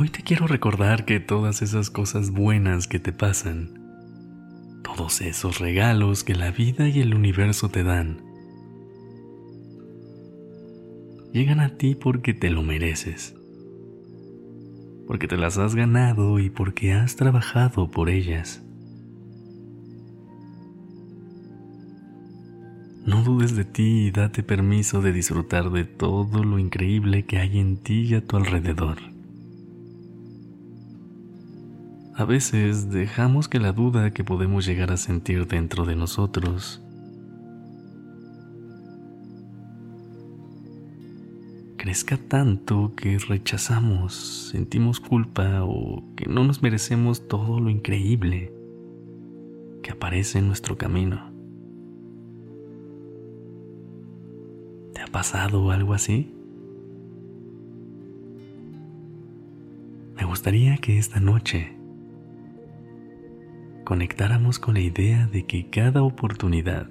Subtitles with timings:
[0.00, 3.82] Hoy te quiero recordar que todas esas cosas buenas que te pasan,
[4.84, 8.22] todos esos regalos que la vida y el universo te dan,
[11.32, 13.34] llegan a ti porque te lo mereces,
[15.08, 18.62] porque te las has ganado y porque has trabajado por ellas.
[23.04, 27.58] No dudes de ti y date permiso de disfrutar de todo lo increíble que hay
[27.58, 29.17] en ti y a tu alrededor.
[32.18, 36.82] A veces dejamos que la duda que podemos llegar a sentir dentro de nosotros
[41.76, 48.52] crezca tanto que rechazamos, sentimos culpa o que no nos merecemos todo lo increíble
[49.84, 51.30] que aparece en nuestro camino.
[54.92, 56.34] ¿Te ha pasado algo así?
[60.16, 61.77] Me gustaría que esta noche
[63.88, 66.90] conectáramos con la idea de que cada oportunidad,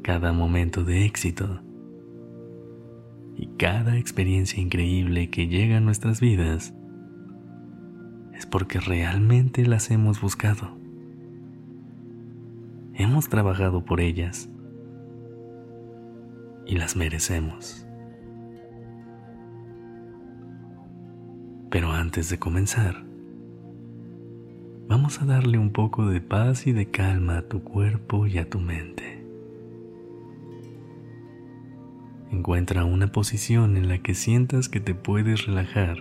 [0.00, 1.60] cada momento de éxito
[3.36, 6.72] y cada experiencia increíble que llega a nuestras vidas
[8.32, 10.78] es porque realmente las hemos buscado.
[12.94, 14.48] Hemos trabajado por ellas
[16.64, 17.86] y las merecemos.
[21.68, 23.04] Pero antes de comenzar,
[24.96, 28.48] vamos a darle un poco de paz y de calma a tu cuerpo y a
[28.48, 29.26] tu mente.
[32.30, 35.96] Encuentra una posición en la que sientas que te puedes relajar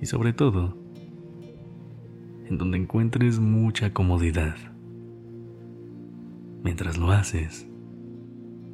[0.00, 0.78] y sobre todo,
[2.48, 4.54] en donde encuentres mucha comodidad.
[6.62, 7.66] Mientras lo haces,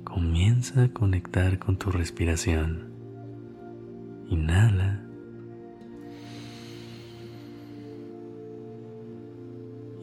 [0.05, 2.93] comienza a conectar con tu respiración.
[4.29, 5.01] Inhala.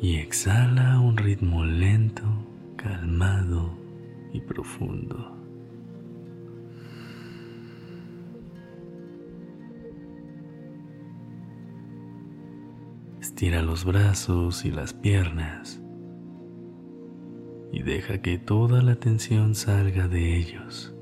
[0.01, 2.23] Y exhala un ritmo lento,
[2.75, 3.77] calmado
[4.33, 5.37] y profundo.
[13.21, 15.79] Estira los brazos y las piernas
[17.71, 20.95] y deja que toda la tensión salga de ellos.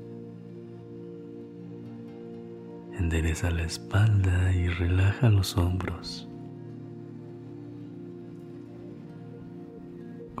[2.98, 6.29] Endereza la espalda y relaja los hombros.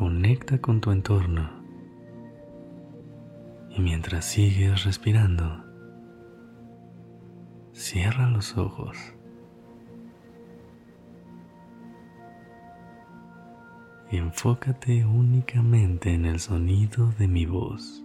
[0.00, 1.50] Conecta con tu entorno
[3.68, 5.62] y mientras sigues respirando,
[7.74, 8.96] cierra los ojos.
[14.10, 18.02] Y enfócate únicamente en el sonido de mi voz.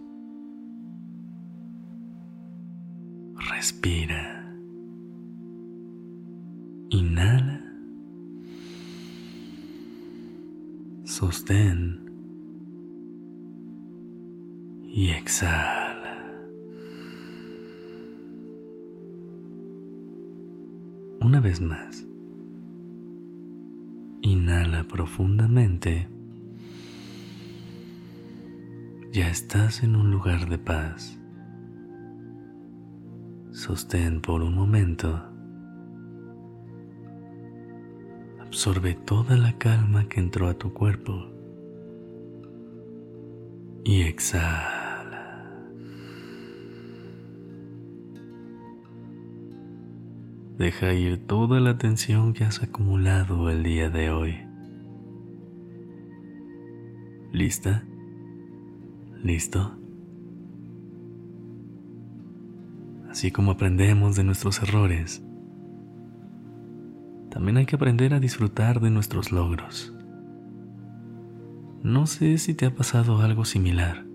[3.48, 4.35] Respira.
[11.16, 11.98] Sostén
[14.84, 16.14] y exhala.
[21.22, 22.06] Una vez más,
[24.20, 26.06] inhala profundamente.
[29.10, 31.18] Ya estás en un lugar de paz.
[33.52, 35.35] Sostén por un momento.
[38.56, 41.26] Absorbe toda la calma que entró a tu cuerpo.
[43.84, 45.60] Y exhala.
[50.56, 54.38] Deja ir toda la tensión que has acumulado el día de hoy.
[57.32, 57.84] ¿Lista?
[59.22, 59.76] ¿Listo?
[63.10, 65.25] Así como aprendemos de nuestros errores,
[67.36, 69.92] también hay que aprender a disfrutar de nuestros logros.
[71.82, 74.06] No sé si te ha pasado algo similar,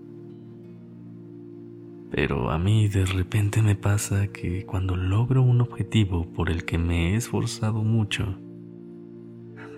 [2.10, 6.78] pero a mí de repente me pasa que cuando logro un objetivo por el que
[6.78, 8.40] me he esforzado mucho,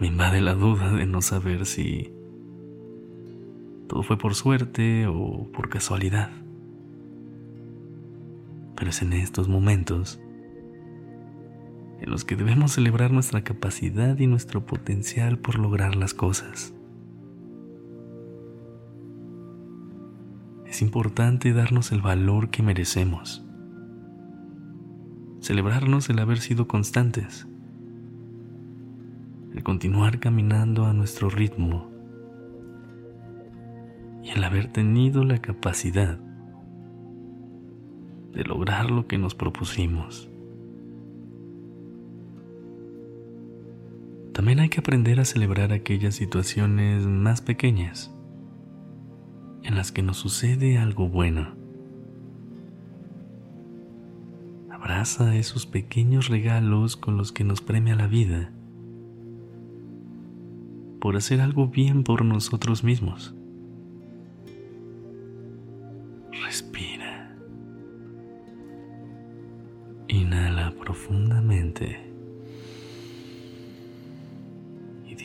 [0.00, 2.14] me invade la duda de no saber si
[3.88, 6.30] todo fue por suerte o por casualidad.
[8.74, 10.18] Pero es en estos momentos
[12.04, 16.74] en los que debemos celebrar nuestra capacidad y nuestro potencial por lograr las cosas.
[20.66, 23.42] Es importante darnos el valor que merecemos,
[25.40, 27.46] celebrarnos el haber sido constantes,
[29.54, 31.90] el continuar caminando a nuestro ritmo
[34.22, 36.18] y el haber tenido la capacidad
[38.32, 40.28] de lograr lo que nos propusimos.
[44.44, 48.14] También hay que aprender a celebrar aquellas situaciones más pequeñas
[49.62, 51.54] en las que nos sucede algo bueno.
[54.70, 58.52] Abraza esos pequeños regalos con los que nos premia la vida
[61.00, 63.34] por hacer algo bien por nosotros mismos.
[66.44, 67.34] Respira.
[70.08, 72.13] Inhala profundamente.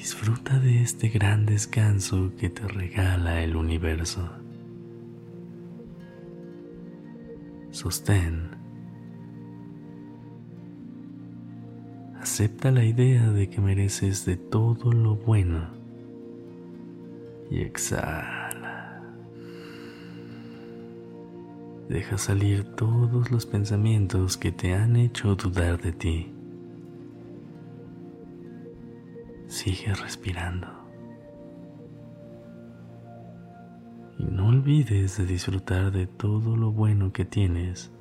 [0.09, 4.27] Disfruta de este gran descanso que te regala el universo.
[7.69, 8.49] Sostén.
[12.19, 15.69] Acepta la idea de que mereces de todo lo bueno
[17.51, 19.03] y exhala.
[21.87, 26.38] Deja salir todos los pensamientos que te han hecho dudar de ti.
[29.59, 30.69] Sigue respirando.
[34.17, 37.91] Y no olvides de disfrutar de todo lo bueno que tienes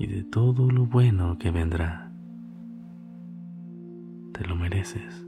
[0.00, 2.10] y de todo lo bueno que vendrá.
[4.32, 5.24] Te lo mereces.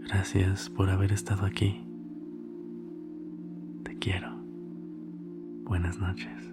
[0.00, 1.86] Gracias por haber estado aquí.
[3.84, 4.36] Te quiero.
[5.62, 6.52] Buenas noches.